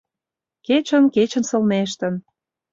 [0.65, 2.15] Кечын, кечын сылнештын.